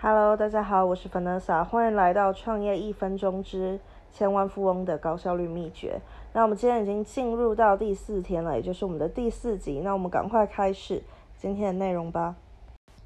[0.00, 3.80] Hello，大家好，我是 Vanessa，欢迎来到创业一分钟之
[4.12, 6.00] 千万富翁的高效率秘诀。
[6.32, 9.80] 那我们今天已经进入到第四天了，也就是我们的第四集。
[9.80, 11.02] 那我们赶快开始
[11.36, 12.36] 今天的内容吧。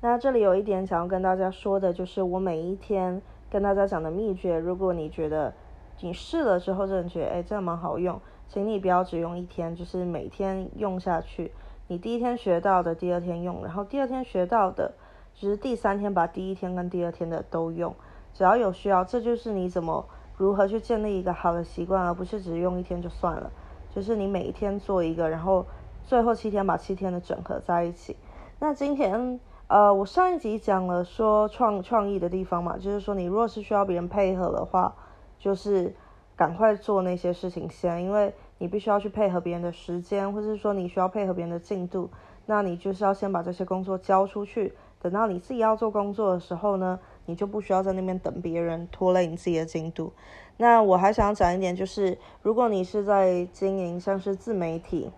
[0.03, 4.59] 那这里有一点想要跟大家说的，就是我每一天跟大家讲的秘诀。
[4.59, 5.55] 如果你觉得
[6.03, 11.53] 你试了之后真的觉得哎，真的蛮好用，请你不要只用一天，就是每天用下去。
[11.87, 14.93] 你第一天学到的，第二天用，然后第二天学到的。
[15.35, 17.95] 就是第三天把第一天跟第二天的都用，
[18.33, 23.51] 只要有需要，这就是你怎么如何去建立一个好的习惯，而不是只用一天就算了。
[23.95, 25.67] 就是你每一天做一个，然后
[26.03, 28.17] 最后七天把七天的整合在一起。
[28.59, 34.95] 那今天呃，我上一集讲了说创创意的地方嘛，就是说你若是需要别人配合的话，
[35.39, 35.95] 就是
[36.37, 42.11] 赶快做那些事情先，因为你必须要去配合别人的时间，或是说你需要配合别人的进度，
[42.47, 44.75] 那你就是要先把这些工作交出去。
[45.03, 50.13] 等到你自己要做工作的时候呢，你就不需要在那边等别人拖累你自己的进度。
[50.59, 55.11] 那我还想讲一点，就是如果你是在经营像是自媒体，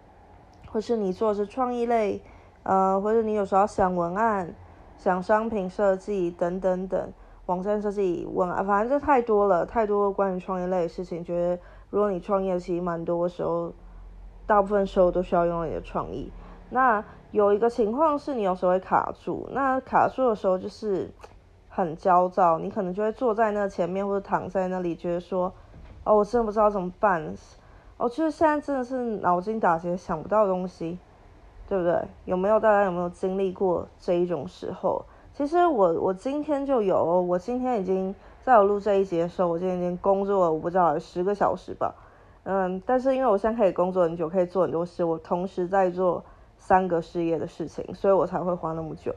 [0.71, 2.23] 或是你做的是创意类，
[2.63, 4.55] 呃，或者你有时候想文案、
[4.97, 7.13] 想商品设计等等等，
[7.45, 11.23] 网站设计、文案，反正就太多了，太多关于创业类的事情。
[11.23, 11.61] 觉得
[11.91, 13.71] 如果你创业其实蛮多的时候，
[14.47, 16.33] 大部分时候都需要用你的创意。
[16.71, 17.05] 那
[17.35, 21.11] 有一个情况是你有时候会卡住，那卡住的时候就是
[21.69, 25.53] 很焦躁，你可能就会坐在那前面或者躺在那里，觉得说，
[26.05, 27.35] 哦，我真的不知道怎么办，
[27.97, 30.97] 哦，就是现在真的是脑筋打结，想不到东西，
[31.69, 32.01] 对不对？
[32.25, 35.05] 有没有大家有没有经历过这一种时候？
[35.33, 41.97] 其实我我今天就有，我今天已经在我录这一节的时候，我今天已经工作了，我不知道十个小时吧，
[42.45, 46.23] 嗯，但是因为我现在可以工作很久，可以做很多事，我同时在做。
[46.67, 49.15] 三个事业的事情，所以我才会花那么久。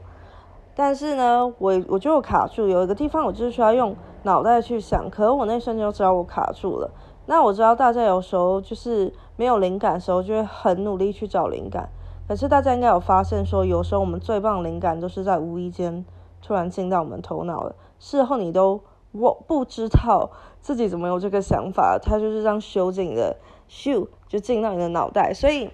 [0.76, 5.08] 但是呢，我我就卡住，有一个地方我就是需要用脑袋去想。
[5.08, 6.90] 可我那瞬间就知道我卡住了。
[7.24, 11.88] 那我知道大家有时候就是没有灵感的时候，就会很努力去找灵感。
[12.28, 16.04] 可是大家应该有发现，说有时候我们最棒灵感都是在无意间
[16.42, 18.82] 突然进到我们头脑了，事后你都
[19.12, 23.36] 我不知道自己怎么有这个想法，它就是这样修进的，
[23.70, 25.70] 咻就进到你的脑袋，所以。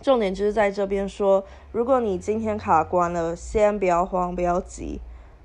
[0.00, 5.00] 重点就是在这边说，如果你今天卡关了，先不要慌，不要急，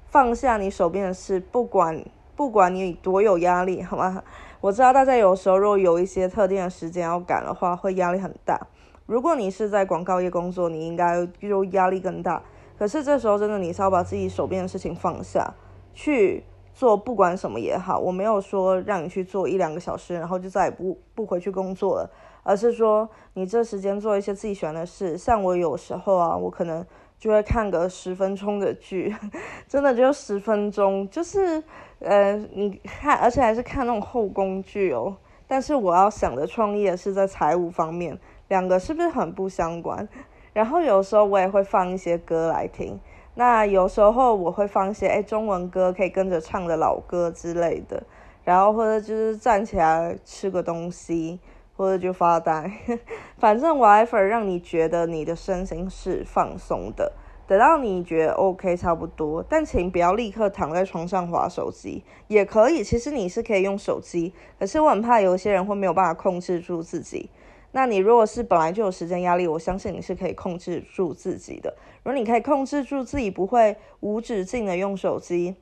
[0.08, 2.06] 放下你手边的事，不管
[2.36, 4.24] 不管你多有压力，好吗？
[4.62, 8.68] 我知道大家有时候如果有一些特定的时间要赶的话，会压力很大。
[9.06, 12.42] 如果你是在广告业工作，你应该就压力更大。
[12.80, 15.54] 可是这时候真的你是要把自己手边的事情放下，
[15.94, 18.00] 去做不管什么也好。
[18.00, 22.10] 我没有说让你去做一两个小时，然后就再也不不回去工作了。
[22.46, 26.86] 而是说，你这时间做一些自己喜欢的事，像我有时候啊，我可能
[27.18, 29.14] 就会看个十分钟的剧，
[29.68, 31.64] 真的就十分钟，就是
[32.00, 35.18] 呃，你看，而且还是看那种后宫剧哦。
[35.48, 38.16] 但是我要想的创业是在财务方面，
[38.50, 40.08] 两个是不是很不相关？
[40.54, 43.00] 然后有时候我也会放一些歌来听，
[43.34, 48.04] 那有时候我会放一些哎中文歌，可以跟着唱的老歌之类的，
[48.44, 51.40] 然后或者就是站起来吃个东西。
[51.76, 52.72] 或者就发呆，
[53.38, 57.12] 反正 whatever 让你觉得你的身心是放松的。
[57.48, 62.84] 等到你觉得 OK 差不多，但请不要立刻躺在床上划手机，也可以。
[62.84, 67.30] 其实你是可以用手机，可是我很怕有些人会没有办法控制住自己。
[67.72, 71.76] 那你如果是本来就有时间压力，我相信你是可以控制住自己的。
[72.04, 75.56] 如果你可以控制住自己，不会无止境的用手机。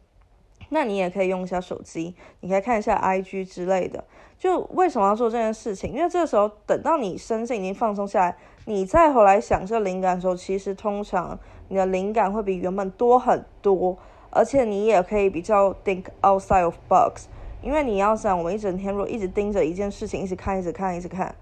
[0.73, 4.03] 那你也可以用一下手机，你可以看一下 IG 之类的。
[4.39, 5.93] 就为什么要做这件事情？
[5.93, 8.35] 因为这个时候等到你身心已经放松下来，
[8.65, 11.39] 你再回来想这灵感的时候，其实通常
[11.69, 13.97] 你的灵感会比原本多很多，
[14.31, 17.27] 而且你也可以比较 think outside of box。
[17.61, 21.33] 因为你要想，我们一整天如果一直盯着一件事情，一直看，一直看，一直看，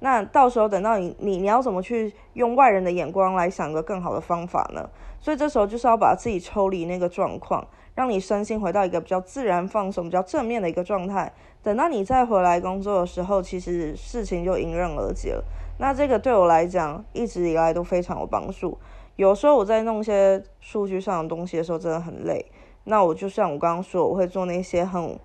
[0.00, 4.88] 那到时候等到你你你要怎么去用外人的眼光来想个更好的方法呢？
[5.20, 7.64] 所以这时候就是要把自己抽离那个状况。
[7.98, 11.32] 让你身心回到一个比较自然、放松、比较正面的一个状态。
[11.64, 15.44] 等到你再回来工作的时候，其实事情就迎刃而解了。
[15.80, 18.78] 那这个对我来讲，一直以来都非常有帮助。
[19.16, 22.46] 有时候我在弄些数据上的东西的时候，真的很累。
[22.84, 25.18] 那我就像我刚刚说，我会做那些很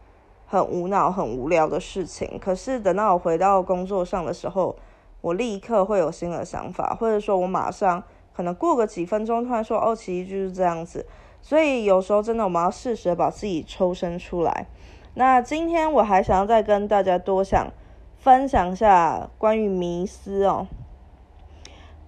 [0.48, 2.40] 很无脑、很无聊的事情。
[2.40, 4.76] 可是等到我回到工作上的时候，
[5.22, 8.02] 我立刻会有新的想法，或者说我马上
[8.36, 11.06] 可能过个几分钟，突然说：“哦，其实就是这样子。”
[11.44, 14.66] 所以有时候真的，我们要适时的把自己抽身出来。
[15.14, 17.68] 那今天我还想要再跟大家多想
[18.16, 20.68] 分享一下关于迷思哦。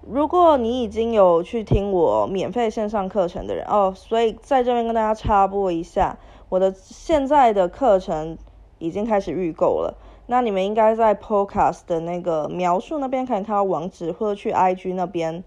[0.02, 6.18] 如果你已经有去听我免费线上课程的人哦，所以在这边跟大家插播一下，
[6.48, 8.38] 我的现在的课程
[8.78, 9.98] 已经开始预购了。
[10.28, 15.44] 那你们应该在 Podcast 的那个描述那边可以看到网址，或者去 IG 那边，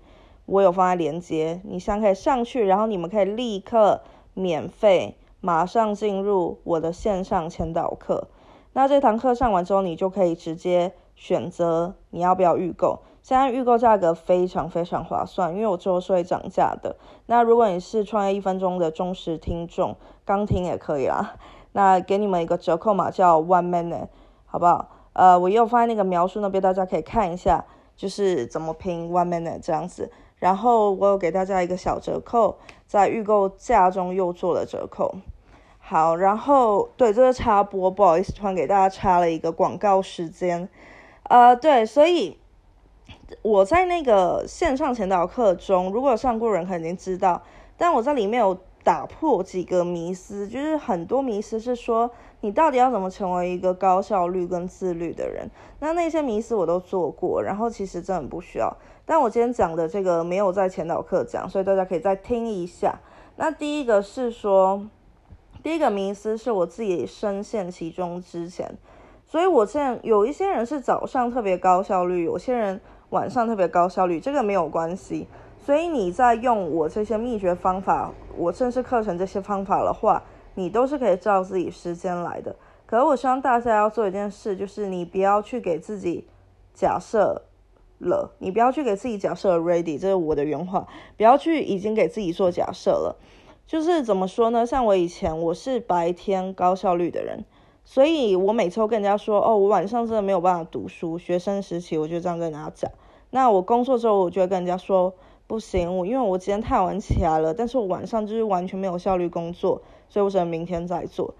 [0.48, 4.00] 我有放在链接，你现在可以上去，然后你们可以立刻
[4.32, 8.28] 免费马上进入我的线上签导课。
[8.72, 13.00] 那这堂课上完之后，你就可以直接选择你要不要预购。
[13.20, 16.96] 现在预购价格非常非常划算，因为我之后是会涨价的。
[17.26, 19.94] 那如果你是创业一分钟的忠实听众，
[20.24, 21.34] 刚听也可以啦。
[21.72, 24.08] 那给你们一个折扣码叫 One Minute，
[24.46, 24.88] 好不好？
[25.12, 27.62] 呃，我又放在那个描述那边，大家可以看一下，
[27.96, 30.10] 就是怎么拼 One Minute 这样子。
[30.38, 35.14] 然后我有给大家一个小折扣，在预购价中又做了折扣。
[35.78, 40.68] 好，然后对这个插播，不好意思，突然给大家插了一个广告时间。
[41.24, 42.38] 呃，对，所以。
[43.42, 47.42] 我在那个线上前导课中，如果上过人肯定知道，
[47.76, 52.10] 但我在里面有打破几个迷思，就是很多迷思是说
[52.40, 55.50] 你到底要怎么成为一个高效率跟自律的人？
[55.80, 58.76] 那那些迷思我都做过，然后其实真的不需要。
[59.04, 63.00] 但我今天讲的这个没有在前导课讲，所以大家可以再听一下。
[63.36, 64.86] 那第一个是说，
[65.62, 68.76] 第一个迷思是我自己深陷其中之前，
[69.26, 72.80] 所以我现在有一些人是早上特别高效率，有些人。
[73.10, 75.26] 晚上特别高效率，这个没有关系。
[75.68, 80.22] 所以你在用我这些秘诀方法，我正式课程这些方法的话，
[80.54, 82.56] 你都是可以照自己时间来的。
[82.86, 86.26] 可是我希望大家要做一件事，就是你不要去给自己
[86.72, 87.42] 假设
[87.98, 90.88] 了，你不要去给自己假设 ready，这是我的原话，
[91.18, 93.14] 不要去已经给自己做假设了。
[93.66, 94.64] 就是怎么说呢？
[94.64, 97.44] 像我以前我是白天高效率的人。
[97.84, 101.18] 所以我每次都跟人家说，哦，我晚上真的没有办法读书。
[101.18, 102.90] 学生时期我就这样跟人家讲。
[103.28, 105.12] 那我工作之后，我就会跟人家说，
[105.48, 111.34] 不行，我因为我今天太晚起来了，但是我晚上就是完全没有效率工作，所以我只能明天再做。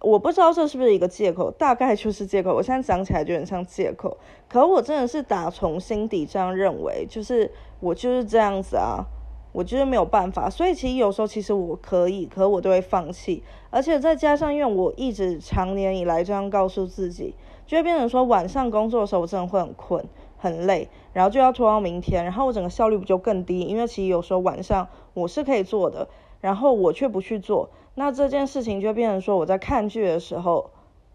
[0.00, 2.54] 我不知道这是不是一个借口，大概就是借口。
[2.54, 4.18] 我现在讲起来就很像借口，
[4.48, 9.06] 可我真的是打从心底这样认为，就是我就是这样子啊。
[9.52, 13.42] 我就是没有办法，所以其实有时候其实我可以，可我都会放弃。
[13.68, 17.34] 而且再加上，因为我一直常年以来这样告诉自己，
[17.66, 20.02] 就会变成说晚上工作的时候我真的会很困、
[20.42, 23.60] 很累，然后就要拖到明天，然后我整个效率不就更低？
[23.60, 26.08] 因为其实有时候晚上我是可以做的，
[26.40, 30.70] 然后我却不去做，那这件事情就变成说我在看剧的时候，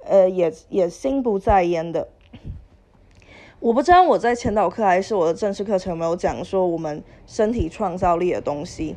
[0.06, 2.08] 呃，也也心不在焉的。
[3.60, 8.96] 我不知道我在前导课还是我的正式课程没有讲说我们身体创造力的东西，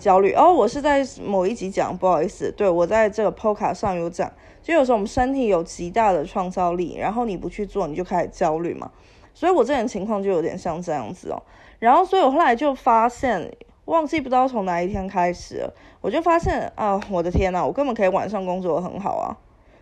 [0.00, 4.32] 焦虑哦，我是在某一集讲，不好意思，对我在这个 p o c a 上有讲，
[4.62, 8.90] 就有时候我们身体有极大的创造力，然后你不去做，你就开始焦虑嘛，
[9.40, 11.42] 所以我这点情况就有点像这样子哦，
[11.78, 13.50] 然后所以我后来就发现，
[13.86, 15.66] 忘记不知道从哪一天开始，
[16.02, 19.38] 我就发现啊，我的天呐，我根本可以晚上工作很好啊。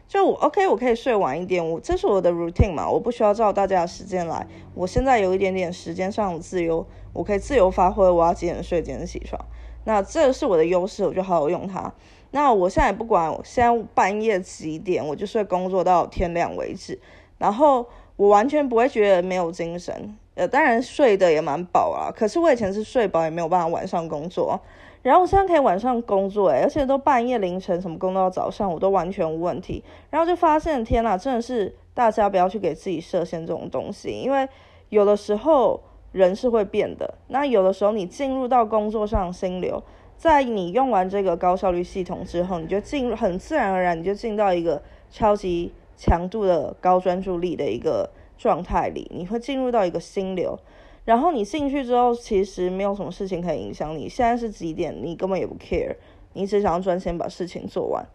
[0.07, 4.47] 就我 OK，我可以睡晚一点，我这是我的 routine 嘛，我不需要照大家的时间来。
[4.75, 9.45] 我现在有一点点时间上的自由，我可以自由发挥，我要几点睡几点起床。
[9.83, 11.93] 那这是我的优势，我就好好用它。
[12.31, 17.01] 那我现在不管，现在半夜几点，我就睡工作到天亮为止。
[17.39, 17.87] 然后
[18.19, 22.11] 我完全不会觉得没有精神，呃，当然睡得也蛮饱啊。
[22.15, 24.61] 可是我以前是睡饱也没有办法晚上工作。
[25.03, 29.83] 然后我现在可以晚上工作，诶，而且都半夜凌晨什么工作到早上，我都完全无问题。
[30.11, 34.49] 然后就发现，天呐，真的是大家不要去给自己设限这种东西，因为
[34.89, 37.15] 有的时候人是会变的。
[37.29, 39.81] 那有的时候你进入到工作上心流，
[40.17, 50.59] 在你用完这个高效率系统之后，你就进入很自然而然，你就进到一个超级强度的高专注力的一个状态里，你会进入到一个心流。
[51.05, 54.09] 然后你进去之后，其实没有什么事情可以影响你。
[54.09, 54.95] 现在是几点？
[55.03, 55.97] 你根本也不 care，
[56.35, 58.07] 你只想要专心把事情做完。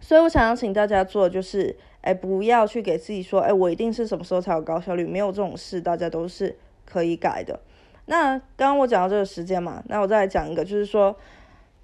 [0.00, 5.04] 所以我想要请大家做，就是，哎，不要去给自己说，哎，我一定是什么时候才有高效率？
[5.04, 7.60] 没有这种事，大家都是可以改的。
[8.06, 11.14] 那刚刚我讲到这个时间嘛，那我再来讲一个，就是说，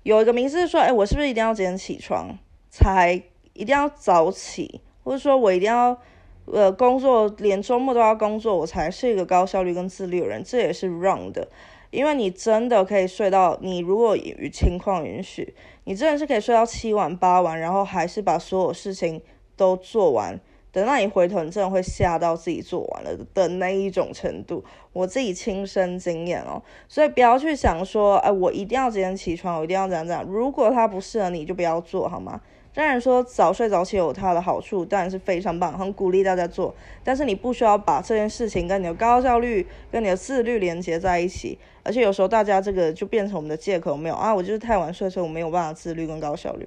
[0.05, 2.39] 有一个名字说，哎，我是不是一定要几点起床，
[2.71, 3.23] 才
[3.55, 5.99] 一定要早起，或者说我一定要。
[6.47, 11.47] 呃，工作连周末都要工作，我才是一个高效率跟自律的人，这也是 wrong 的。
[11.93, 14.19] 因为你真的可以睡到，你如果
[14.53, 15.55] 情况允许，
[15.85, 19.23] 你真的是可以睡到七晚八晚，然后还是把所有事情
[19.57, 20.41] 都做完，
[20.73, 24.65] 等到你回头，你真的会吓到自己做完了的那一种程度，
[24.95, 26.63] 我自己亲身经验哦。
[26.89, 30.25] 所以不要去想说，哎，我一定要几点起床，我一定要怎样怎样。
[30.25, 32.41] 如果它不适合你，就不要做好吗？
[32.75, 36.75] 当然说早睡早起有它的好处，当然是非常棒，很鼓励大家做。
[37.05, 41.59] 但是你不需要把这件事情跟你的高效率、跟你的自律连接在一起。
[41.83, 46.67] 而且有时候大家这个就变成我们的借口，没有啊，我就是太晚睡，所以我没有办法自律跟高效率。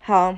[0.00, 0.36] 好，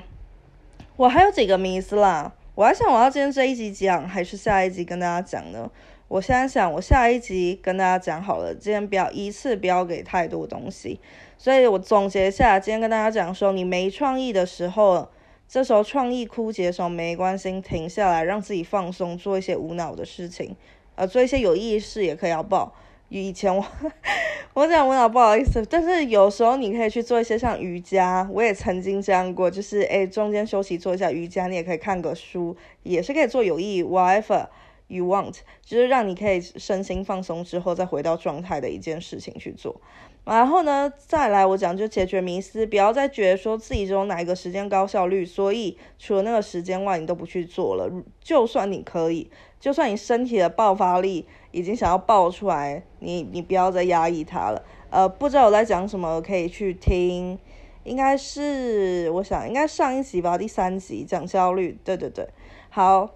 [0.95, 2.31] 我还有几个迷思啦。
[2.55, 5.69] 我还想，我要今天这一集讲，还是下一集跟大家讲呢？
[6.07, 8.55] 我现在想，我下一集跟大家讲好了。
[8.55, 10.97] 今天不要一次不要给太多东西，
[11.37, 15.09] 所以我总结一下，今天跟大家讲说，你没创意的时候，
[15.49, 20.55] 这时候创意枯竭的时候没关系，停下来，让自己放松，做一些无脑的事情，
[20.95, 22.73] 呃，做一些有意义事也可以要报。
[23.09, 23.65] 以前我
[24.53, 34.47] 我讲无脑不好意思，但是有时候你可以去做一些像瑜伽，我也曾经这样过，就是诶中间休息做一下瑜伽，你也可以看个书，也是可以做有意，whatever
[34.87, 39.79] you want，就是让你可以身心放松之后再回到状态的一件事情去做。
[40.23, 47.87] 然后呢，再来我讲就解决迷思，不要再觉得说自己只有哪一个时间高效率，所以除了那个时间外你都不去做了。
[48.19, 49.29] 就算你可以，
[49.65, 54.61] 就算你身体的爆发力已经想要爆出来，你你不要再压抑它了。
[54.91, 57.39] 呃，不知道我在讲什么，可以去听，
[57.83, 61.79] 应该是我想应该上一集吧，第三集讲焦虑。
[61.83, 62.29] 对对对，
[62.69, 63.09] 好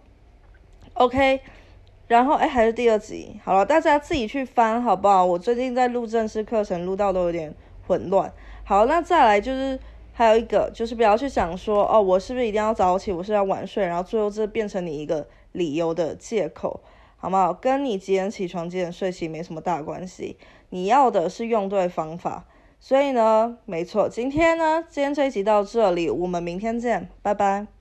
[0.93, 1.39] ，OK。
[2.07, 5.23] 然后哎，还是第二集，好了，大家自己去翻好不好？
[5.23, 7.53] 我最近在录正式课程，录到都有点
[7.85, 8.33] 混乱。
[8.63, 9.77] 好，那再来就是
[10.13, 15.27] 还有一个，就是不要去想说哦，我是不是一定要早起，我是要晚睡，然后最后这变成你一个
[15.59, 16.81] 理由的借口，
[17.17, 17.53] 好不好？
[17.53, 20.37] 跟你几点起床、几点睡起没什么大关系，
[20.69, 22.45] 你要的是用对方法。
[22.79, 27.78] 所以呢，没错，今天呢，今天这一集到这里，我们明天见，拜拜。